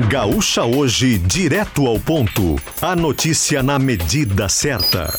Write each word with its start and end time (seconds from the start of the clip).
Gaúcha 0.00 0.64
Hoje, 0.64 1.18
direto 1.18 1.86
ao 1.86 2.00
ponto. 2.00 2.56
A 2.80 2.96
notícia 2.96 3.62
na 3.62 3.78
medida 3.78 4.48
certa. 4.48 5.12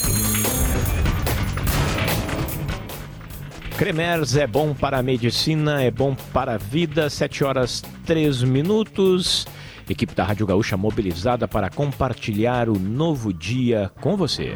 Cremers 3.78 4.36
é 4.36 4.48
bom 4.48 4.74
para 4.74 4.98
a 4.98 5.04
medicina, 5.04 5.84
é 5.84 5.92
bom 5.92 6.16
para 6.34 6.56
a 6.56 6.58
vida. 6.58 7.08
7 7.08 7.44
horas 7.44 7.84
3 8.04 8.42
minutos. 8.42 9.46
Equipe 9.88 10.16
da 10.16 10.24
Rádio 10.24 10.48
Gaúcha 10.48 10.76
mobilizada 10.76 11.48
para 11.48 11.70
compartilhar 11.70 12.68
o 12.68 12.80
novo 12.80 13.32
dia 13.32 13.92
com 14.02 14.18
você. 14.18 14.54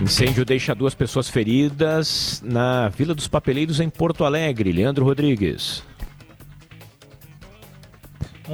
Incêndio 0.00 0.44
deixa 0.44 0.72
duas 0.72 0.94
pessoas 0.94 1.28
feridas 1.28 2.40
na 2.44 2.88
Vila 2.90 3.14
dos 3.14 3.26
Papeleiros, 3.26 3.80
em 3.80 3.90
Porto 3.90 4.24
Alegre. 4.24 4.70
Leandro 4.70 5.04
Rodrigues. 5.04 5.82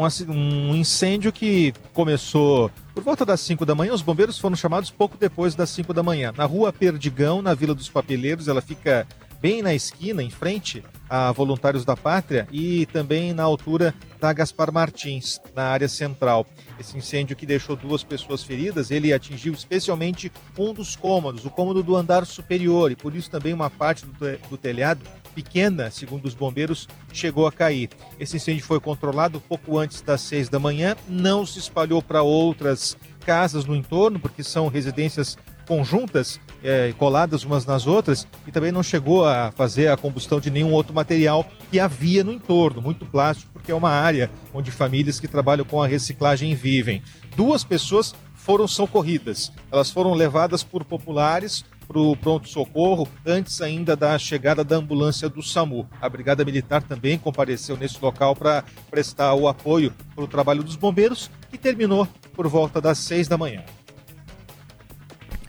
Um, 0.01 0.33
um 0.33 0.75
incêndio 0.75 1.33
que 1.33 1.73
começou 1.93 2.71
por 2.95 3.03
volta 3.03 3.25
das 3.25 3.41
5 3.41 3.65
da 3.67 3.75
manhã. 3.75 3.93
Os 3.93 4.03
bombeiros 4.03 4.39
foram 4.39 4.57
chamados 4.57 4.91
pouco 4.91 5.17
depois 5.19 5.55
das 5.55 5.71
5 5.71 5.93
da 5.93 6.03
manhã. 6.03 6.33
Na 6.37 6.45
rua 6.45 6.73
Perdigão, 6.73 7.43
na 7.43 7.55
Vila 7.55 7.75
dos 7.75 7.89
Papeleiros, 7.89 8.49
ela 8.49 8.61
fica 8.61 9.07
bem 9.41 9.63
na 9.63 9.75
esquina, 9.75 10.23
em 10.23 10.31
frente 10.31 10.85
a 11.09 11.33
Voluntários 11.33 11.85
da 11.85 11.97
Pátria 11.97 12.47
e 12.53 12.87
também 12.87 13.33
na 13.33 13.43
altura 13.43 13.95
da 14.21 14.33
Gaspar 14.33 14.73
Martins, 14.73 15.41
na 15.57 15.65
área 15.65 15.89
central. 15.89 16.47
Esse 16.79 16.97
incêndio 16.97 17.35
que 17.35 17.47
deixou 17.47 17.75
duas 17.75 18.05
pessoas 18.05 18.43
feridas, 18.43 18.91
ele 18.91 19.13
atingiu 19.13 19.53
especialmente 19.53 20.31
um 20.59 20.75
dos 20.75 20.95
cômodos, 20.95 21.45
o 21.45 21.51
cômodo 21.51 21.83
do 21.83 21.97
andar 21.97 22.27
superior, 22.27 22.93
e 22.93 22.97
por 22.97 23.15
isso 23.15 23.31
também 23.31 23.53
uma 23.53 23.71
parte 23.71 24.05
do, 24.05 24.13
do 24.49 24.57
telhado 24.57 25.01
pequena, 25.35 25.91
segundo 25.91 26.27
os 26.27 26.35
bombeiros, 26.35 26.89
chegou 27.13 27.47
a 27.47 27.53
cair. 27.53 27.91
Esse 28.19 28.37
incêndio 28.37 28.65
foi 28.65 28.81
controlado 28.81 29.41
pouco 29.41 29.79
antes 29.79 30.01
das 30.03 30.21
seis 30.21 30.49
da 30.49 30.59
manhã, 30.59 30.97
não 31.09 31.47
se 31.47 31.59
espalhou 31.59 32.03
para 32.03 32.23
outras 32.23 32.97
casas 33.25 33.65
no 33.65 33.77
entorno, 33.77 34.19
porque 34.19 34.43
são 34.43 34.69
residências 34.69 35.37
conjuntas, 35.67 36.41
é, 36.65 36.93
coladas 36.99 37.45
umas 37.45 37.65
nas 37.65 37.87
outras, 37.87 38.27
e 38.45 38.51
também 38.51 38.73
não 38.73 38.83
chegou 38.83 39.25
a 39.25 39.53
fazer 39.53 39.89
a 39.89 39.97
combustão 39.97 40.41
de 40.41 40.51
nenhum 40.51 40.73
outro 40.73 40.93
material 40.93 41.47
que 41.71 41.79
havia 41.79 42.25
no 42.25 42.33
entorno, 42.33 42.83
muito 42.83 43.07
plástico, 43.07 43.53
porque 43.53 43.71
é 43.71 43.75
uma 43.75 43.91
área 43.91 44.29
onde 44.53 44.73
famílias 44.73 45.21
que 45.21 45.29
trabalham 45.29 45.65
com 45.65 45.81
a 45.81 45.87
reciclagem 45.87 46.55
vivem. 46.57 47.03
Duas 47.37 47.63
pessoas 47.63 48.15
foram 48.35 48.67
socorridas, 48.67 49.53
elas 49.71 49.91
foram 49.91 50.13
levadas 50.13 50.65
por 50.65 50.85
populares 50.85 51.65
para 51.91 51.99
o 51.99 52.17
pronto-socorro 52.17 53.09
antes 53.27 53.61
ainda 53.61 53.97
da 53.97 54.17
chegada 54.17 54.63
da 54.63 54.77
ambulância 54.77 55.29
do 55.29 55.43
SAMU. 55.43 55.89
A 56.01 56.09
Brigada 56.09 56.45
Militar 56.45 56.85
também 56.85 57.19
compareceu 57.19 57.77
nesse 57.77 57.99
local 58.01 58.37
para 58.37 58.63
prestar 58.89 59.35
o 59.35 59.49
apoio 59.49 59.93
para 60.15 60.23
o 60.23 60.29
trabalho 60.29 60.63
dos 60.63 60.77
bombeiros, 60.77 61.29
que 61.51 61.59
terminou 61.59 62.07
por 62.33 62.47
volta 62.47 62.81
das 62.81 62.99
seis 62.99 63.27
da 63.27 63.37
manhã. 63.37 63.65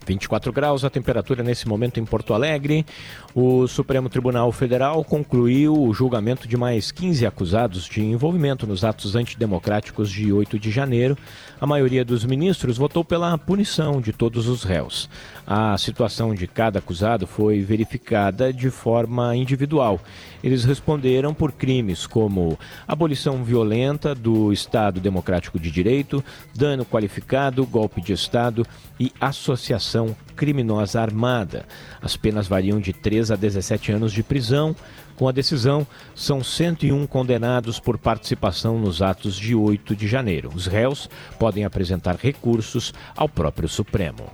24 0.05 0.51
graus 0.51 0.83
a 0.83 0.89
temperatura 0.89 1.43
nesse 1.43 1.67
momento 1.67 1.99
em 1.99 2.05
Porto 2.05 2.33
Alegre. 2.33 2.85
O 3.33 3.67
Supremo 3.67 4.09
Tribunal 4.09 4.51
Federal 4.51 5.03
concluiu 5.03 5.73
o 5.73 5.93
julgamento 5.93 6.47
de 6.47 6.57
mais 6.57 6.91
15 6.91 7.25
acusados 7.25 7.85
de 7.85 8.01
envolvimento 8.01 8.65
nos 8.65 8.83
atos 8.83 9.15
antidemocráticos 9.15 10.09
de 10.09 10.33
8 10.33 10.59
de 10.59 10.71
janeiro. 10.71 11.17
A 11.59 11.67
maioria 11.67 12.03
dos 12.03 12.25
ministros 12.25 12.77
votou 12.77 13.05
pela 13.05 13.37
punição 13.37 14.01
de 14.01 14.11
todos 14.11 14.47
os 14.47 14.63
réus. 14.63 15.09
A 15.45 15.77
situação 15.77 16.33
de 16.33 16.47
cada 16.47 16.79
acusado 16.79 17.27
foi 17.27 17.61
verificada 17.61 18.51
de 18.51 18.69
forma 18.69 19.35
individual. 19.35 19.99
Eles 20.43 20.63
responderam 20.63 21.33
por 21.33 21.51
crimes 21.51 22.07
como 22.07 22.57
abolição 22.87 23.43
violenta 23.43 24.15
do 24.15 24.51
Estado 24.51 24.99
Democrático 24.99 25.59
de 25.59 25.69
Direito, 25.69 26.23
dano 26.55 26.85
qualificado, 26.85 27.65
golpe 27.65 28.01
de 28.01 28.13
Estado 28.13 28.65
e 28.99 29.11
associação 29.19 30.00
criminosa 30.35 31.01
armada. 31.01 31.65
As 32.01 32.15
penas 32.15 32.47
variam 32.47 32.79
de 32.79 32.93
3 32.93 33.31
a 33.31 33.35
17 33.35 33.91
anos 33.91 34.11
de 34.11 34.23
prisão. 34.23 34.75
Com 35.15 35.27
a 35.27 35.31
decisão, 35.31 35.85
são 36.15 36.43
101 36.43 37.05
condenados 37.05 37.79
por 37.79 37.97
participação 37.97 38.79
nos 38.79 39.01
atos 39.01 39.35
de 39.35 39.53
8 39.53 39.95
de 39.95 40.07
janeiro. 40.07 40.51
Os 40.53 40.65
réus 40.65 41.09
podem 41.37 41.63
apresentar 41.63 42.15
recursos 42.15 42.93
ao 43.15 43.29
próprio 43.29 43.69
Supremo. 43.69 44.31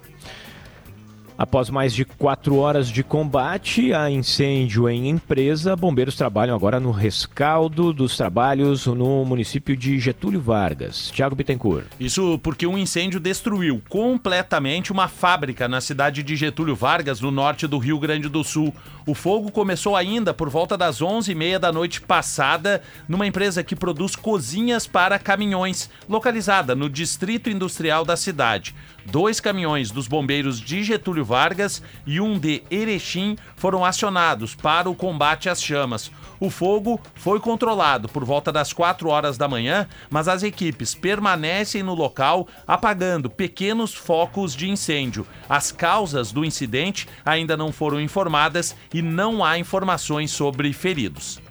Após 1.38 1.70
mais 1.70 1.94
de 1.94 2.04
quatro 2.04 2.56
horas 2.56 2.90
de 2.90 3.04
combate 3.04 3.94
a 3.94 4.10
incêndio 4.10 4.90
em 4.90 5.08
empresa, 5.08 5.76
bombeiros 5.76 6.16
trabalham 6.16 6.56
agora 6.56 6.80
no 6.80 6.90
rescaldo 6.90 7.94
dos 7.94 8.18
trabalhos 8.18 8.88
no 8.88 9.24
município 9.24 9.78
de 9.78 10.00
Getúlio 10.00 10.42
Vargas. 10.42 11.12
Tiago 11.12 11.36
Bittencourt. 11.36 11.86
Isso 12.00 12.40
porque 12.40 12.66
um 12.66 12.76
incêndio 12.76 13.20
destruiu 13.20 13.80
completamente 13.88 14.92
uma 14.92 15.08
fábrica 15.08 15.68
na 15.68 15.80
cidade 15.80 16.24
de 16.24 16.36
Getúlio 16.36 16.76
Vargas, 16.76 17.22
no 17.22 17.30
norte 17.30 17.68
do 17.68 17.78
Rio 17.78 18.00
Grande 18.00 18.28
do 18.28 18.44
Sul. 18.44 18.74
O 19.06 19.14
fogo 19.14 19.52
começou 19.52 19.96
ainda 19.96 20.34
por 20.34 20.50
volta 20.50 20.76
das 20.76 21.02
11h30 21.02 21.60
da 21.60 21.72
noite 21.72 22.02
passada 22.02 22.82
numa 23.08 23.28
empresa 23.28 23.64
que 23.64 23.76
produz 23.76 24.16
cozinhas 24.16 24.88
para 24.88 25.20
caminhões, 25.20 25.88
localizada 26.10 26.74
no 26.74 26.90
distrito 26.90 27.48
industrial 27.48 28.04
da 28.04 28.18
cidade. 28.18 28.74
Dois 29.06 29.40
caminhões 29.40 29.92
dos 29.92 30.08
bombeiros 30.08 30.60
de 30.60 30.84
Getúlio 30.84 31.27
Vargas 31.28 31.84
e 32.06 32.20
um 32.20 32.40
de 32.40 32.64
Erechim 32.72 33.36
foram 33.56 33.86
acionados 33.86 34.56
para 34.56 34.90
o 34.90 34.96
combate 34.96 35.50
às 35.50 35.62
chamas. 35.62 36.10
O 36.40 36.50
fogo 36.50 37.00
foi 37.16 37.40
controlado 37.40 38.08
por 38.08 38.24
volta 38.24 38.52
das 38.52 38.72
4 38.72 39.10
horas 39.10 39.38
da 39.38 39.48
manhã, 39.48 39.88
mas 40.10 40.28
as 40.28 40.44
equipes 40.44 40.96
permanecem 40.96 41.84
no 41.84 41.94
local 41.94 42.48
apagando 42.66 43.30
pequenos 43.30 43.94
focos 43.94 44.56
de 44.56 44.70
incêndio. 44.70 45.28
As 45.50 45.72
causas 45.72 46.32
do 46.32 46.46
incidente 46.46 47.08
ainda 47.26 47.58
não 47.58 47.72
foram 47.72 48.00
informadas 48.00 48.76
e 48.94 49.02
não 49.02 49.44
há 49.44 49.60
informações 49.60 50.32
sobre 50.32 50.72
feridos. 50.72 51.42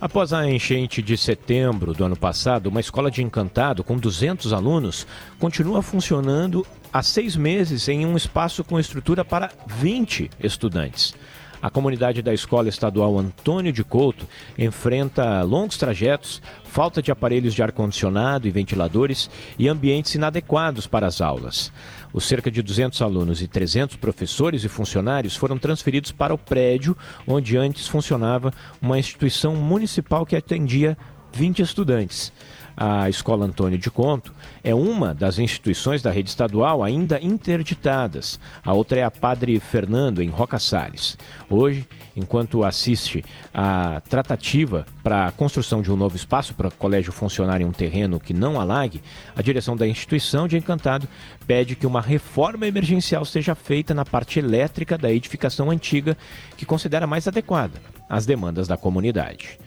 Após 0.00 0.32
a 0.32 0.48
enchente 0.48 1.02
de 1.02 1.16
setembro 1.16 1.92
do 1.92 2.04
ano 2.04 2.14
passado, 2.14 2.68
uma 2.68 2.78
escola 2.78 3.10
de 3.10 3.20
encantado 3.20 3.82
com 3.82 3.96
200 3.96 4.52
alunos 4.52 5.04
continua 5.40 5.82
funcionando 5.82 6.64
há 6.92 7.02
seis 7.02 7.36
meses 7.36 7.88
em 7.88 8.06
um 8.06 8.16
espaço 8.16 8.64
com 8.64 8.78
estrutura 8.78 9.24
para 9.24 9.50
20 9.66 10.30
estudantes. 10.40 11.14
A 11.60 11.68
comunidade 11.68 12.22
da 12.22 12.32
Escola 12.32 12.68
Estadual 12.68 13.18
Antônio 13.18 13.72
de 13.72 13.82
Couto 13.82 14.28
enfrenta 14.56 15.42
longos 15.42 15.76
trajetos, 15.76 16.40
falta 16.62 17.02
de 17.02 17.10
aparelhos 17.10 17.52
de 17.52 17.62
ar-condicionado 17.62 18.46
e 18.46 18.50
ventiladores 18.50 19.28
e 19.58 19.66
ambientes 19.66 20.14
inadequados 20.14 20.86
para 20.86 21.08
as 21.08 21.20
aulas. 21.20 21.72
Os 22.12 22.24
cerca 22.24 22.48
de 22.48 22.62
200 22.62 23.02
alunos 23.02 23.42
e 23.42 23.48
300 23.48 23.96
professores 23.96 24.62
e 24.62 24.68
funcionários 24.68 25.34
foram 25.34 25.58
transferidos 25.58 26.12
para 26.12 26.32
o 26.32 26.38
prédio 26.38 26.96
onde 27.26 27.56
antes 27.56 27.88
funcionava 27.88 28.52
uma 28.80 28.98
instituição 28.98 29.56
municipal 29.56 30.24
que 30.24 30.36
atendia 30.36 30.96
20 31.32 31.60
estudantes. 31.60 32.32
A 32.80 33.08
Escola 33.08 33.44
Antônio 33.44 33.76
de 33.76 33.90
Conto 33.90 34.32
é 34.62 34.72
uma 34.72 35.12
das 35.12 35.40
instituições 35.40 36.00
da 36.00 36.12
rede 36.12 36.28
estadual 36.28 36.84
ainda 36.84 37.20
interditadas. 37.20 38.38
A 38.64 38.72
outra 38.72 39.00
é 39.00 39.02
a 39.02 39.10
Padre 39.10 39.58
Fernando, 39.58 40.22
em 40.22 40.28
Roca 40.28 40.60
Salles. 40.60 41.18
Hoje, 41.50 41.84
enquanto 42.14 42.62
assiste 42.62 43.24
a 43.52 44.00
tratativa 44.08 44.86
para 45.02 45.26
a 45.26 45.32
construção 45.32 45.82
de 45.82 45.90
um 45.90 45.96
novo 45.96 46.14
espaço 46.14 46.54
para 46.54 46.68
o 46.68 46.70
colégio 46.70 47.10
funcionar 47.10 47.60
em 47.60 47.64
um 47.64 47.72
terreno 47.72 48.20
que 48.20 48.32
não 48.32 48.60
alague, 48.60 49.02
a 49.34 49.42
direção 49.42 49.76
da 49.76 49.88
instituição 49.88 50.46
de 50.46 50.56
Encantado 50.56 51.08
pede 51.48 51.74
que 51.74 51.86
uma 51.86 52.00
reforma 52.00 52.64
emergencial 52.64 53.24
seja 53.24 53.56
feita 53.56 53.92
na 53.92 54.04
parte 54.04 54.38
elétrica 54.38 54.96
da 54.96 55.10
edificação 55.10 55.68
antiga, 55.68 56.16
que 56.56 56.64
considera 56.64 57.08
mais 57.08 57.26
adequada 57.26 57.80
às 58.08 58.24
demandas 58.24 58.68
da 58.68 58.76
comunidade. 58.76 59.58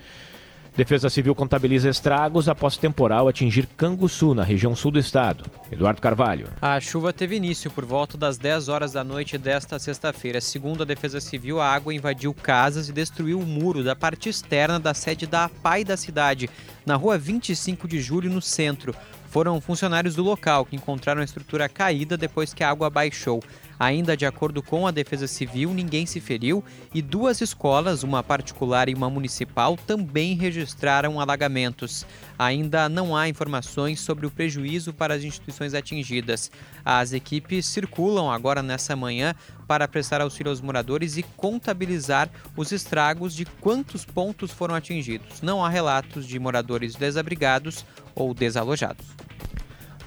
Defesa 0.76 1.10
Civil 1.10 1.36
contabiliza 1.36 1.90
estragos 1.90 2.48
após 2.48 2.78
temporal 2.78 3.28
atingir 3.28 3.68
Canguçu, 3.76 4.34
na 4.34 4.42
região 4.42 4.74
sul 4.74 4.90
do 4.92 5.00
estado. 5.00 5.44
Eduardo 5.70 6.00
Carvalho. 6.00 6.48
A 6.62 6.80
chuva 6.80 7.12
teve 7.12 7.36
início 7.36 7.70
por 7.70 7.84
volta 7.84 8.18
das 8.18 8.38
10 8.38 8.70
horas 8.70 8.94
da 8.94 9.04
noite 9.04 9.38
desta 9.38 9.78
sexta-feira. 9.78 10.40
Segundo 10.40 10.84
a 10.84 10.86
Defesa 10.86 11.20
Civil, 11.20 11.60
a 11.60 11.68
água 11.68 11.94
invadiu 11.94 12.34
casas 12.34 12.88
e 12.88 12.94
destruiu 12.94 13.40
o 13.40 13.46
muro 13.46 13.84
da 13.84 13.98
parte 13.98 14.30
externa 14.30 14.80
da 14.80 14.94
sede 14.94 15.28
da 15.28 15.44
APAI 15.46 15.84
da 15.84 15.98
cidade, 15.98 16.50
na 16.86 16.96
rua 16.96 17.18
25 17.18 17.86
de 17.86 18.00
julho, 18.00 18.30
no 18.30 18.42
centro. 18.42 18.96
Foram 19.32 19.62
funcionários 19.62 20.14
do 20.14 20.24
local 20.24 20.66
que 20.66 20.76
encontraram 20.76 21.22
a 21.22 21.24
estrutura 21.24 21.70
caída 21.70 22.18
depois 22.18 22.54
que 22.54 22.66
a 22.66 22.70
água 22.70 22.90
baixou. 22.90 23.42
Ainda 23.80 24.16
de 24.16 24.26
acordo 24.26 24.62
com 24.62 24.86
a 24.86 24.92
Defesa 24.92 25.26
Civil, 25.26 25.74
ninguém 25.74 26.06
se 26.06 26.20
feriu 26.20 26.62
e 26.94 27.02
duas 27.02 27.40
escolas, 27.40 28.04
uma 28.04 28.22
particular 28.22 28.90
e 28.90 28.94
uma 28.94 29.10
municipal, 29.10 29.78
também 29.88 30.36
registraram 30.36 31.18
alagamentos. 31.18 32.06
Ainda 32.38 32.90
não 32.90 33.16
há 33.16 33.30
informações 33.30 34.02
sobre 34.02 34.26
o 34.26 34.30
prejuízo 34.30 34.92
para 34.94 35.14
as 35.14 35.24
instituições 35.24 35.74
atingidas. 35.74 36.52
As 36.84 37.14
equipes 37.14 37.66
circulam 37.68 38.30
agora 38.30 38.62
nessa 38.62 38.98
manhã 38.98 39.34
para 39.72 39.88
prestar 39.88 40.20
auxílio 40.20 40.50
aos 40.50 40.60
moradores 40.60 41.16
e 41.16 41.24
contabilizar 41.24 42.30
os 42.58 42.74
estragos 42.74 43.34
de 43.34 43.46
quantos 43.46 44.04
pontos 44.04 44.52
foram 44.52 44.76
atingidos. 44.76 45.42
Não 45.42 45.64
há 45.64 45.70
relatos 45.70 46.28
de 46.28 46.38
moradores 46.38 46.94
desabrigados 46.94 47.86
ou 48.14 48.34
desalojados. 48.34 49.06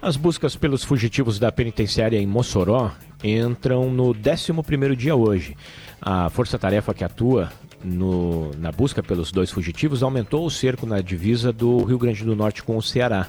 As 0.03 0.19
buscas 0.19 0.55
pelos 0.55 0.85
fugitivos 0.85 1.39
da 1.39 1.51
penitenciária 1.51 2.19
em 2.19 2.27
Mossoró 2.27 2.93
entram 3.23 3.91
no 3.91 4.13
11º 4.13 4.95
dia 4.95 5.17
hoje. 5.17 5.57
A 5.99 6.29
força-tarefa 6.29 6.93
que 6.93 7.03
atua 7.03 7.51
no, 7.83 8.51
na 8.59 8.71
busca 8.71 9.03
pelos 9.03 9.33
dois 9.33 9.51
fugitivos 9.51 10.03
aumentou 10.03 10.45
o 10.45 10.51
cerco 10.51 10.85
na 10.85 11.01
divisa 11.01 11.51
do 11.55 11.83
Rio 11.85 11.97
Grande 11.97 12.23
do 12.23 12.37
Norte 12.37 12.63
com 12.63 12.77
o 12.77 12.83
Ceará. 12.83 13.29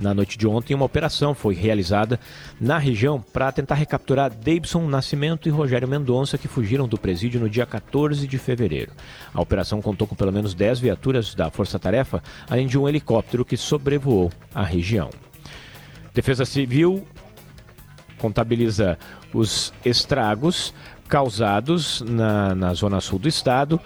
Na 0.00 0.14
noite 0.14 0.38
de 0.38 0.46
ontem, 0.46 0.74
uma 0.74 0.86
operação 0.86 1.34
foi 1.34 1.54
realizada 1.54 2.18
na 2.58 2.78
região 2.78 3.20
para 3.20 3.52
tentar 3.52 3.74
recapturar 3.74 4.30
Davidson 4.30 4.88
Nascimento 4.88 5.46
e 5.46 5.52
Rogério 5.52 5.86
Mendonça, 5.86 6.38
que 6.38 6.48
fugiram 6.48 6.88
do 6.88 6.96
presídio 6.96 7.38
no 7.38 7.50
dia 7.50 7.66
14 7.66 8.26
de 8.26 8.38
fevereiro. 8.38 8.92
A 9.34 9.42
operação 9.42 9.82
contou 9.82 10.06
com 10.06 10.14
pelo 10.14 10.32
menos 10.32 10.54
10 10.54 10.80
viaturas 10.80 11.34
da 11.34 11.50
Força 11.50 11.78
Tarefa, 11.78 12.22
além 12.48 12.66
de 12.66 12.78
um 12.78 12.88
helicóptero 12.88 13.44
que 13.44 13.58
sobrevoou 13.58 14.32
a 14.54 14.64
região. 14.64 15.10
Defesa 16.14 16.46
Civil 16.46 17.06
contabiliza 18.16 18.98
os 19.34 19.70
estragos 19.84 20.72
causados 21.08 22.00
na, 22.00 22.54
na 22.54 22.72
zona 22.72 23.02
sul 23.02 23.18
do 23.18 23.28
estado 23.28 23.78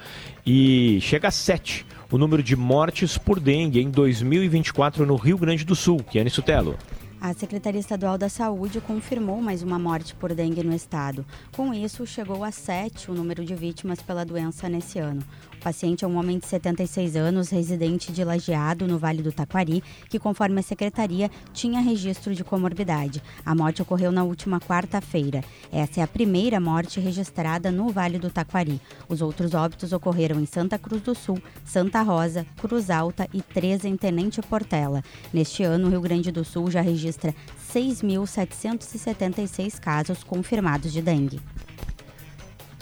e 0.46 1.00
chega 1.00 1.26
a 1.26 1.32
sete 1.32 1.84
o 2.14 2.19
número 2.19 2.44
de 2.44 2.55
mortes 2.55 3.19
por 3.19 3.40
dengue 3.40 3.81
em 3.81 3.90
2024 3.90 5.05
no 5.05 5.16
Rio 5.16 5.37
Grande 5.37 5.64
do 5.64 5.75
Sul. 5.75 5.99
Kiane 5.99 6.31
Sutelo. 6.31 6.78
A 7.20 7.34
Secretaria 7.34 7.81
Estadual 7.81 8.16
da 8.16 8.28
Saúde 8.28 8.81
confirmou 8.81 9.43
mais 9.43 9.64
uma 9.64 9.81
morte 9.81 10.14
por 10.14 10.32
dengue 10.32 10.62
no 10.62 10.72
estado. 10.72 11.26
Com 11.56 11.75
isso, 11.75 12.06
chegou 12.06 12.44
a 12.44 12.52
sete 12.52 13.11
o 13.11 13.14
número 13.14 13.44
de 13.44 13.56
vítimas 13.56 14.00
pela 14.00 14.25
doença 14.25 14.69
nesse 14.69 15.00
ano 15.00 15.25
paciente 15.64 16.05
é 16.05 16.06
um 16.06 16.19
homem 16.19 16.38
de 16.38 16.46
76 16.46 17.16
anos, 17.16 17.49
residente 17.49 18.12
de 18.12 18.22
Lajeado, 18.22 18.87
no 18.87 18.99
Vale 18.99 19.22
do 19.22 19.32
Taquari, 19.32 19.82
que, 20.11 20.19
conforme 20.19 20.61
a 20.61 20.62
secretaria, 20.62 21.31
tinha 21.55 21.81
registro 21.81 22.34
de 22.34 22.44
comorbidade. 22.44 23.22
A 23.46 23.55
morte 23.55 23.81
ocorreu 23.81 24.12
na 24.12 24.25
última 24.25 24.61
quarta-feira. 24.61 25.43
Essa 25.72 26.00
é 26.00 26.02
a 26.02 26.06
primeira 26.06 26.61
morte 26.61 27.00
registrada 27.00 27.70
no 27.70 27.88
Vale 27.88 28.19
do 28.19 28.28
Taquari. 28.28 28.78
Os 29.08 29.22
outros 29.22 29.55
óbitos 29.55 29.94
ocorreram 29.94 30.38
em 30.38 30.44
Santa 30.44 30.78
Cruz 30.78 31.00
do 31.00 31.14
Sul, 31.14 31.40
Santa 31.64 32.02
Rosa, 32.02 32.44
Cruz 32.58 32.90
Alta 32.90 33.26
e 33.32 33.40
três 33.40 33.87
em 33.87 33.96
Tenente 33.96 34.43
Portela. 34.43 35.02
Neste 35.32 35.62
ano, 35.62 35.87
o 35.87 35.90
Rio 35.90 36.02
Grande 36.02 36.31
do 36.31 36.44
Sul 36.44 36.70
já 36.70 36.82
registra 36.82 37.34
6.776 37.72 39.81
casos 39.81 40.22
confirmados 40.22 40.93
de 40.93 41.00
dengue. 41.00 41.40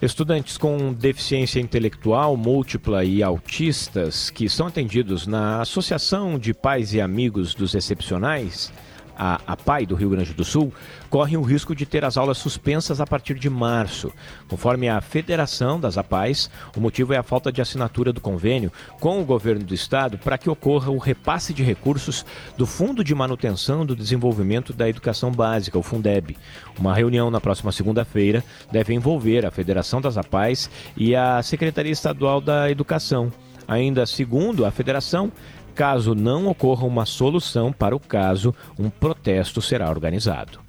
Estudantes 0.03 0.59
com 0.59 0.93
deficiência 0.93 1.61
intelectual 1.61 2.37
múltipla 2.37 3.05
e 3.05 3.23
autistas 3.23 4.31
que 4.31 4.49
são 4.49 4.67
atendidos 4.67 5.29
na 5.29 5.61
Associação 5.61 6.41
de 6.41 6.53
Pais 6.53 6.93
e 6.93 7.01
Amigos 7.01 7.55
dos 7.55 7.73
Excepcionais 7.73 8.73
a, 9.17 9.41
a 9.47 9.57
PAI 9.57 9.87
do 9.87 9.95
Rio 9.95 10.11
Grande 10.11 10.33
do 10.33 10.45
Sul, 10.45 10.73
correm 11.11 11.37
o 11.37 11.43
risco 11.43 11.75
de 11.75 11.85
ter 11.85 12.05
as 12.05 12.17
aulas 12.17 12.39
suspensas 12.39 13.01
a 13.01 13.07
partir 13.07 13.35
de 13.35 13.51
março. 13.51 14.13
Conforme 14.49 14.89
a 14.89 15.01
Federação 15.01 15.79
das 15.79 15.99
APAIs, 15.99 16.51
o 16.77 16.81
motivo 16.81 17.13
é 17.13 17.19
a 17.19 17.23
falta 17.23 17.53
de 17.53 17.61
assinatura 17.61 18.13
do 18.13 18.21
convênio 18.21 18.73
com 19.01 19.21
o 19.21 19.25
governo 19.25 19.65
do 19.65 19.75
estado 19.75 20.19
para 20.19 20.39
que 20.39 20.49
ocorra 20.49 20.91
o 20.91 20.99
repasse 20.99 21.53
de 21.53 21.63
recursos 21.63 22.25
do 22.57 22.67
Fundo 22.67 23.05
de 23.05 23.15
Manutenção 23.15 23.85
do 23.85 23.97
Desenvolvimento 23.97 24.73
da 24.73 24.89
Educação 24.89 25.31
Básica, 25.31 25.79
o 25.79 25.83
Fundeb. 25.83 26.37
Uma 26.79 26.95
reunião 26.95 27.31
na 27.31 27.41
próxima 27.41 27.73
segunda-feira 27.73 28.43
deve 28.71 28.95
envolver 28.95 29.45
a 29.45 29.51
Federação 29.51 30.01
das 30.01 30.17
APAIs 30.17 30.71
e 30.97 31.15
a 31.15 31.43
Secretaria 31.43 31.93
Estadual 31.93 32.41
da 32.41 32.71
Educação. 32.71 33.33
Ainda 33.67 34.05
segundo 34.07 34.65
a 34.65 34.71
federação, 34.71 35.31
Caso 35.75 36.15
não 36.15 36.49
ocorra 36.49 36.87
uma 36.87 37.07
solução 37.07 37.73
para 37.73 37.97
o 37.97 38.01
caso, 38.01 38.55
um 38.79 38.91
protesto 38.91 39.63
será 39.63 39.89
organizado. 39.89 40.61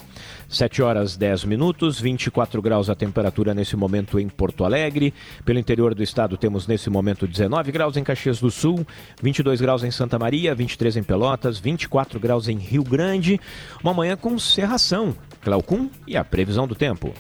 7 0.54 0.84
horas 0.84 1.18
10 1.18 1.46
minutos, 1.46 2.00
24 2.00 2.62
graus 2.62 2.90
a 2.90 2.96
temperatura 2.96 3.54
nesse 3.54 3.76
momento 3.76 4.20
em 4.20 4.30
Porto 4.30 4.64
Alegre. 4.64 5.14
Pelo 5.44 5.58
interior 5.58 5.96
do 5.96 6.04
estado 6.04 6.38
temos 6.38 6.68
nesse 6.68 6.90
momento 6.90 7.28
19 7.28 7.72
graus 7.72 7.98
em 7.98 8.04
Caxias 8.04 8.40
do 8.40 8.52
Sul, 8.52 8.86
22 9.22 9.60
graus 9.60 9.84
em 9.84 9.90
Santa 9.90 10.20
Maria, 10.20 10.54
23 10.54 10.98
em 10.98 11.04
Pelotas, 11.04 11.60
24 11.60 12.20
graus 12.20 12.48
em 12.48 12.58
Rio 12.58 12.84
Grande. 12.84 13.40
Uma 13.84 13.94
manhã 13.94 14.16
com 14.16 14.38
serração. 14.38 15.16
Claucum 15.42 15.90
e 16.08 16.16
a 16.16 16.24
previsão 16.24 16.68
do 16.68 16.76
tempo. 16.76 17.14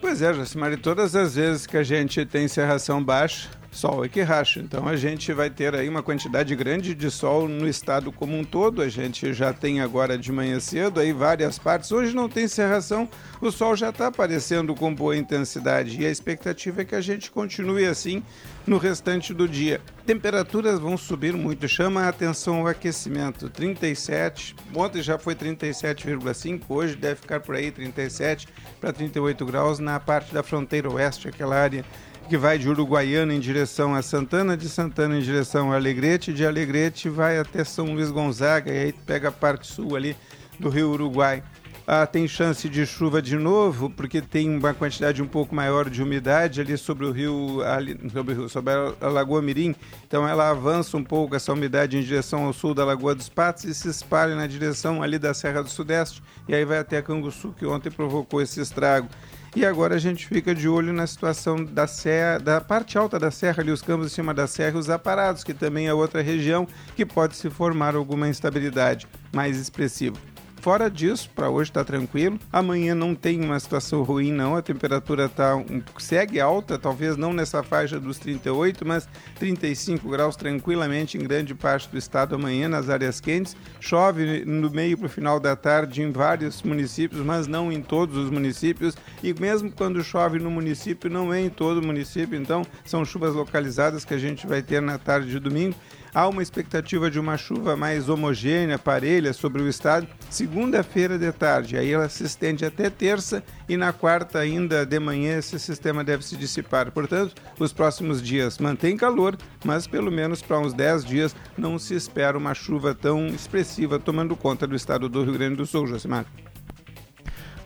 Pois 0.00 0.22
é, 0.22 0.32
Jacimari, 0.32 0.76
todas 0.76 1.16
as 1.16 1.34
vezes 1.34 1.66
que 1.66 1.76
a 1.76 1.82
gente 1.82 2.24
tem 2.24 2.46
serração 2.46 3.02
baixa, 3.02 3.48
sol 3.70 4.04
é 4.04 4.08
que 4.08 4.20
racha. 4.22 4.60
Então 4.60 4.86
a 4.88 4.96
gente 4.96 5.32
vai 5.32 5.48
ter 5.48 5.74
aí 5.74 5.88
uma 5.88 6.02
quantidade 6.02 6.54
grande 6.56 6.94
de 6.94 7.10
sol 7.10 7.48
no 7.48 7.68
estado 7.68 8.10
como 8.10 8.36
um 8.36 8.44
todo. 8.44 8.82
A 8.82 8.88
gente 8.88 9.32
já 9.32 9.52
tem 9.52 9.80
agora 9.80 10.18
de 10.18 10.32
manhã 10.32 10.58
cedo 10.58 11.00
aí 11.00 11.12
várias 11.12 11.58
partes. 11.58 11.92
Hoje 11.92 12.14
não 12.14 12.28
tem 12.28 12.48
serração, 12.48 13.08
o 13.40 13.50
sol 13.50 13.76
já 13.76 13.90
está 13.90 14.08
aparecendo 14.08 14.74
com 14.74 14.94
boa 14.94 15.16
intensidade 15.16 16.00
e 16.00 16.06
a 16.06 16.10
expectativa 16.10 16.82
é 16.82 16.84
que 16.84 16.94
a 16.94 17.00
gente 17.00 17.30
continue 17.30 17.86
assim 17.86 18.22
no 18.66 18.78
restante 18.78 19.32
do 19.32 19.48
dia. 19.48 19.80
Temperaturas 20.04 20.78
vão 20.78 20.96
subir 20.96 21.34
muito, 21.34 21.68
chama 21.68 22.02
a 22.02 22.08
atenção 22.08 22.62
o 22.62 22.66
aquecimento. 22.66 23.48
37, 23.48 24.56
ontem 24.74 25.02
já 25.02 25.18
foi 25.18 25.34
37,5, 25.34 26.62
hoje 26.68 26.96
deve 26.96 27.20
ficar 27.20 27.40
por 27.40 27.54
aí 27.54 27.70
37 27.70 28.48
para 28.80 28.92
38 28.92 29.44
graus 29.46 29.78
na 29.78 29.98
parte 30.00 30.34
da 30.34 30.42
fronteira 30.42 30.90
oeste, 30.90 31.28
aquela 31.28 31.56
área 31.56 31.84
que 32.30 32.38
vai 32.38 32.58
de 32.58 32.68
Uruguaiana 32.68 33.34
em 33.34 33.40
direção 33.40 33.92
a 33.92 34.02
Santana, 34.02 34.56
de 34.56 34.68
Santana 34.68 35.18
em 35.18 35.20
direção 35.20 35.72
a 35.72 35.74
Alegrete, 35.74 36.32
de 36.32 36.46
Alegrete 36.46 37.08
vai 37.08 37.40
até 37.40 37.64
São 37.64 37.92
Luís 37.92 38.08
Gonzaga 38.08 38.72
e 38.72 38.78
aí 38.78 38.92
pega 38.92 39.30
a 39.30 39.32
parte 39.32 39.66
sul 39.66 39.96
ali 39.96 40.16
do 40.56 40.68
Rio 40.68 40.90
Uruguai. 40.90 41.42
Ah, 41.84 42.06
tem 42.06 42.28
chance 42.28 42.68
de 42.68 42.86
chuva 42.86 43.20
de 43.20 43.36
novo, 43.36 43.90
porque 43.90 44.22
tem 44.22 44.48
uma 44.48 44.72
quantidade 44.72 45.20
um 45.20 45.26
pouco 45.26 45.52
maior 45.56 45.90
de 45.90 46.00
umidade 46.00 46.60
ali 46.60 46.78
sobre 46.78 47.04
o 47.04 47.10
rio, 47.10 47.64
ali, 47.64 47.98
sobre, 48.12 48.32
o 48.32 48.36
rio, 48.36 48.48
sobre 48.48 48.72
a 49.00 49.08
Lagoa 49.08 49.42
Mirim. 49.42 49.74
Então 50.06 50.28
ela 50.28 50.50
avança 50.50 50.96
um 50.96 51.02
pouco 51.02 51.34
essa 51.34 51.52
umidade 51.52 51.98
em 51.98 52.00
direção 52.00 52.44
ao 52.44 52.52
sul 52.52 52.74
da 52.74 52.84
Lagoa 52.84 53.12
dos 53.12 53.28
Patos 53.28 53.64
e 53.64 53.74
se 53.74 53.88
espalha 53.88 54.36
na 54.36 54.46
direção 54.46 55.02
ali 55.02 55.18
da 55.18 55.34
Serra 55.34 55.64
do 55.64 55.68
Sudeste 55.68 56.22
e 56.46 56.54
aí 56.54 56.64
vai 56.64 56.78
até 56.78 57.02
Canguçu, 57.02 57.52
que 57.58 57.66
ontem 57.66 57.90
provocou 57.90 58.40
esse 58.40 58.60
estrago. 58.60 59.08
E 59.54 59.66
agora 59.66 59.96
a 59.96 59.98
gente 59.98 60.28
fica 60.28 60.54
de 60.54 60.68
olho 60.68 60.92
na 60.92 61.06
situação 61.06 61.64
da 61.64 61.86
serra, 61.86 62.38
da 62.38 62.60
parte 62.60 62.96
alta 62.96 63.18
da 63.18 63.32
serra, 63.32 63.62
ali 63.62 63.72
os 63.72 63.82
campos 63.82 64.06
em 64.06 64.14
cima 64.14 64.32
da 64.32 64.46
serra, 64.46 64.78
os 64.78 64.88
aparados, 64.88 65.42
que 65.42 65.52
também 65.52 65.88
é 65.88 65.94
outra 65.94 66.22
região 66.22 66.68
que 66.94 67.04
pode 67.04 67.34
se 67.34 67.50
formar 67.50 67.96
alguma 67.96 68.28
instabilidade 68.28 69.08
mais 69.32 69.58
expressiva. 69.58 70.16
Fora 70.60 70.90
disso, 70.90 71.30
para 71.34 71.48
hoje 71.48 71.70
está 71.70 71.82
tranquilo. 71.82 72.38
Amanhã 72.52 72.94
não 72.94 73.14
tem 73.14 73.42
uma 73.42 73.58
situação 73.58 74.02
ruim, 74.02 74.30
não. 74.30 74.54
A 74.54 74.60
temperatura 74.60 75.26
tá 75.26 75.56
um, 75.56 75.82
segue 75.98 76.38
alta, 76.38 76.78
talvez 76.78 77.16
não 77.16 77.32
nessa 77.32 77.62
faixa 77.62 77.98
dos 77.98 78.18
38, 78.18 78.86
mas 78.86 79.08
35 79.38 80.06
graus 80.06 80.36
tranquilamente 80.36 81.16
em 81.16 81.22
grande 81.22 81.54
parte 81.54 81.88
do 81.88 81.96
estado 81.96 82.34
amanhã, 82.34 82.68
nas 82.68 82.90
áreas 82.90 83.20
quentes. 83.20 83.56
Chove 83.80 84.44
no 84.44 84.68
meio 84.70 84.98
para 84.98 85.06
o 85.06 85.08
final 85.08 85.40
da 85.40 85.56
tarde 85.56 86.02
em 86.02 86.12
vários 86.12 86.62
municípios, 86.62 87.24
mas 87.24 87.46
não 87.46 87.72
em 87.72 87.80
todos 87.80 88.18
os 88.18 88.28
municípios. 88.28 88.94
E 89.22 89.32
mesmo 89.32 89.72
quando 89.72 90.04
chove 90.04 90.38
no 90.38 90.50
município, 90.50 91.08
não 91.08 91.32
é 91.32 91.40
em 91.40 91.48
todo 91.48 91.78
o 91.78 91.86
município. 91.86 92.38
Então, 92.38 92.66
são 92.84 93.02
chuvas 93.02 93.34
localizadas 93.34 94.04
que 94.04 94.12
a 94.12 94.18
gente 94.18 94.46
vai 94.46 94.60
ter 94.60 94.82
na 94.82 94.98
tarde 94.98 95.30
de 95.30 95.38
domingo. 95.38 95.74
Há 96.12 96.28
uma 96.28 96.42
expectativa 96.42 97.10
de 97.10 97.20
uma 97.20 97.36
chuva 97.36 97.76
mais 97.76 98.08
homogênea, 98.08 98.78
parelha 98.78 99.32
sobre 99.32 99.62
o 99.62 99.68
estado, 99.68 100.06
segunda-feira 100.28 101.18
de 101.18 101.30
tarde. 101.32 101.76
Aí 101.76 101.92
ela 101.92 102.08
se 102.08 102.24
estende 102.24 102.64
até 102.64 102.90
terça 102.90 103.42
e 103.68 103.76
na 103.76 103.92
quarta, 103.92 104.38
ainda 104.38 104.84
de 104.84 104.98
manhã, 104.98 105.38
esse 105.38 105.58
sistema 105.58 106.02
deve 106.02 106.24
se 106.24 106.36
dissipar. 106.36 106.90
Portanto, 106.90 107.34
os 107.58 107.72
próximos 107.72 108.20
dias 108.20 108.58
mantém 108.58 108.96
calor, 108.96 109.36
mas 109.64 109.86
pelo 109.86 110.10
menos 110.10 110.42
para 110.42 110.58
uns 110.58 110.72
10 110.72 111.04
dias 111.04 111.36
não 111.56 111.78
se 111.78 111.94
espera 111.94 112.36
uma 112.36 112.54
chuva 112.54 112.94
tão 112.94 113.28
expressiva 113.28 113.98
tomando 113.98 114.34
conta 114.34 114.66
do 114.66 114.74
estado 114.74 115.08
do 115.08 115.22
Rio 115.22 115.34
Grande 115.34 115.56
do 115.56 115.66
Sul, 115.66 115.86
Josimar. 115.86 116.26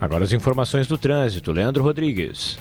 Agora 0.01 0.25
as 0.25 0.33
informações 0.33 0.87
do 0.87 0.99
trânsito. 0.99 1.51
Leandro 1.51 1.83
Rodrigues. 1.83 2.59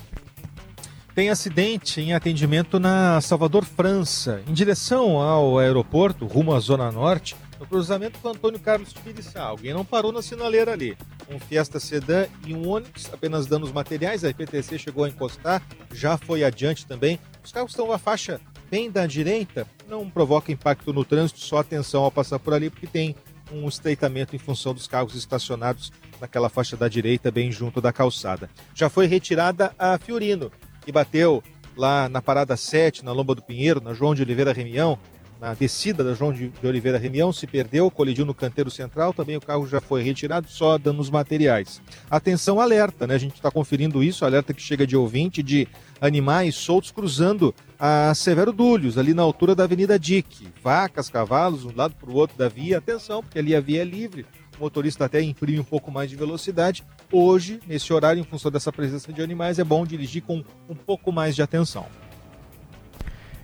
Tem 1.16 1.30
acidente 1.30 2.02
em 2.02 2.12
atendimento 2.14 2.80
na 2.80 3.22
Salvador, 3.22 3.64
França, 3.64 4.42
em 4.48 4.54
direção 4.54 5.20
ao 5.20 5.60
aeroporto, 5.60 6.26
rumo 6.26 6.56
à 6.56 6.60
Zona 6.60 6.92
Norte, 6.92 7.36
no 7.60 7.68
cruzamento 7.68 8.18
com 8.18 8.30
Antônio 8.30 8.60
Carlos 8.60 8.94
Piriçá. 8.94 9.44
Alguém 9.44 9.76
não 9.76 9.86
parou 9.86 10.12
na 10.12 10.24
sinaleira 10.24 10.72
ali. 10.74 10.98
Um 11.30 11.40
Fiesta 11.40 11.80
Sedan 11.80 12.26
e 12.48 12.56
um 12.56 12.68
Onix, 12.68 13.14
apenas 13.14 13.46
danos 13.46 13.72
materiais. 13.72 14.24
A 14.24 14.30
IPTC 14.32 14.80
chegou 14.80 15.04
a 15.04 15.08
encostar, 15.08 15.62
já 15.94 16.18
foi 16.18 16.44
adiante 16.44 16.88
também. 16.88 17.20
Os 17.46 17.52
carros 17.52 17.74
estão 17.74 17.88
na 17.90 18.00
faixa 18.00 18.42
bem 18.72 18.90
da 18.90 19.06
direita, 19.06 19.68
não 19.88 20.10
provoca 20.10 20.52
impacto 20.52 20.92
no 20.92 21.06
trânsito, 21.06 21.42
só 21.42 21.60
atenção 21.60 22.04
ao 22.04 22.12
passar 22.12 22.40
por 22.40 22.56
ali, 22.56 22.72
porque 22.72 22.88
tem 22.88 23.16
um 23.52 23.68
estreitamento 23.68 24.36
em 24.36 24.40
função 24.40 24.74
dos 24.74 24.88
carros 24.88 25.14
estacionados 25.14 25.92
naquela 26.20 26.50
faixa 26.50 26.76
da 26.76 26.88
direita, 26.88 27.30
bem 27.30 27.52
junto 27.52 27.80
da 27.80 27.94
calçada. 27.94 28.50
Já 28.74 28.90
foi 28.90 29.06
retirada 29.06 29.76
a 29.78 30.00
Fiorino, 30.00 30.52
que 30.84 30.92
bateu 30.92 31.44
lá 31.76 32.08
na 32.10 32.22
parada 32.22 32.56
7, 32.56 33.04
na 33.04 33.12
Lomba 33.12 33.36
do 33.36 33.42
Pinheiro, 33.42 33.82
na 33.82 33.94
João 33.94 34.14
de 34.14 34.22
Oliveira 34.22 34.54
Remião, 34.54 34.98
na 35.44 35.54
descida 35.54 36.06
da 36.06 36.14
João 36.14 36.32
de, 36.32 36.54
Oliveira 36.64 36.98
Remião, 36.98 37.34
se 37.34 37.46
perdeu, 37.46 37.92
colidiu 37.92 38.26
no 38.26 38.34
canteiro 38.34 38.72
central, 38.72 39.14
também 39.14 39.36
o 39.36 39.42
carro 39.42 39.68
já 39.68 39.82
foi 39.82 40.02
retirado, 40.02 40.48
só 40.48 40.78
danos 40.78 41.10
materiais. 41.10 41.82
Atenção, 42.10 42.62
alerta, 42.62 43.06
né? 43.06 43.16
A 43.16 43.18
gente 43.18 43.36
está 43.36 43.52
conferindo 43.52 44.02
isso, 44.02 44.24
alerta 44.24 44.54
que 44.54 44.62
chega 44.62 44.88
de 44.88 44.96
ouvinte 44.96 45.44
de 45.44 45.68
animais 46.00 46.56
soltos 46.56 46.92
cruzando 46.92 47.54
a 47.78 48.16
Severo 48.16 48.54
Dúlios, 48.54 48.98
ali 48.98 49.14
na 49.14 49.22
altura 49.22 49.54
da 49.54 49.66
Avenida 49.66 50.00
Dick. 50.00 50.48
Vacas, 50.64 51.10
cavalos, 51.10 51.66
um 51.66 51.76
lado 51.76 51.94
para 52.00 52.10
o 52.10 52.16
outro 52.16 52.38
da 52.38 52.48
via. 52.48 52.78
Atenção, 52.78 53.22
porque 53.22 53.38
ali 53.38 53.54
a 53.54 53.60
via 53.60 53.82
é 53.82 53.86
livre. 53.86 54.26
O 54.58 54.62
motorista 54.62 55.04
até 55.04 55.22
imprime 55.22 55.60
um 55.60 55.66
pouco 55.66 55.92
mais 55.92 56.10
de 56.10 56.16
velocidade. 56.16 56.86
Hoje, 57.16 57.60
nesse 57.68 57.94
horário, 57.94 58.20
em 58.20 58.24
função 58.24 58.50
dessa 58.50 58.74
presença 58.74 59.14
de 59.14 59.22
animais, 59.22 59.60
é 59.60 59.64
bom 59.64 59.86
dirigir 59.86 60.24
com 60.24 60.44
um 60.68 60.74
pouco 60.74 61.12
mais 61.12 61.36
de 61.36 61.44
atenção. 61.44 61.86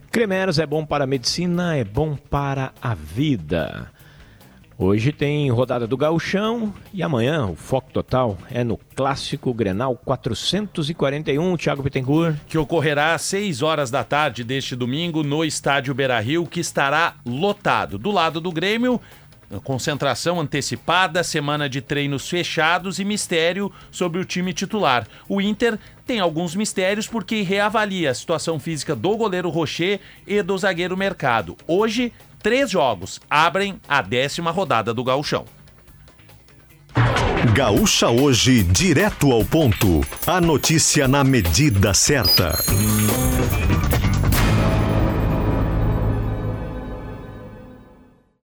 Cremeros 0.10 0.58
é 0.58 0.66
bom 0.66 0.84
para 0.84 1.04
a 1.04 1.08
medicina, 1.08 1.78
é 1.78 1.84
bom 1.84 2.16
para 2.16 2.74
a 2.82 2.96
vida. 2.96 3.92
Hoje 4.76 5.12
tem 5.12 5.52
rodada 5.52 5.86
do 5.86 5.96
Gauchão 5.96 6.74
e 6.92 7.04
amanhã 7.04 7.46
o 7.46 7.56
foco 7.56 7.92
total 7.92 8.40
é 8.50 8.64
no 8.64 8.76
clássico 8.96 9.54
Grenal 9.54 9.96
441, 10.04 11.56
Thiago 11.56 11.84
Bittencourt. 11.84 12.38
Que 12.48 12.58
ocorrerá 12.58 13.14
às 13.14 13.22
6 13.22 13.62
horas 13.62 13.92
da 13.92 14.04
tarde 14.04 14.44
deste 14.44 14.76
domingo 14.76 15.22
no 15.22 15.46
estádio 15.46 15.94
Beira-Rio, 15.94 16.48
que 16.48 16.60
estará 16.60 17.18
lotado. 17.24 18.00
Do 18.00 18.10
lado 18.10 18.42
do 18.42 18.52
Grêmio, 18.52 19.00
Concentração 19.64 20.40
antecipada, 20.40 21.24
semana 21.24 21.68
de 21.68 21.82
treinos 21.82 22.30
fechados 22.30 23.00
e 23.00 23.06
mistério 23.06 23.72
sobre 23.90 24.22
o 24.22 24.26
time 24.26 24.54
titular. 24.54 25.08
O 25.28 25.42
Inter 25.42 25.80
tem 26.06 26.20
alguns 26.20 26.56
mistérios 26.56 27.08
porque 27.08 27.42
reavalia 27.42 28.12
a 28.12 28.14
situação 28.14 28.60
física 28.60 28.96
do 28.96 29.18
goleiro 29.18 29.50
Rocher 29.50 30.00
e 30.28 30.42
do 30.44 30.58
zagueiro 30.58 30.96
Mercado. 30.96 31.58
Hoje, 31.68 32.14
três 32.44 32.70
jogos 32.70 33.20
abrem 33.30 33.80
a 33.88 34.02
décima 34.02 34.52
rodada 34.52 34.94
do 34.94 35.04
Gauchão. 35.04 35.46
Gaúcha 37.54 38.10
hoje, 38.10 38.64
direto 38.64 39.32
ao 39.32 39.46
ponto. 39.46 40.02
A 40.28 40.42
notícia 40.42 41.08
na 41.08 41.24
medida 41.24 41.94
certa. 41.94 42.58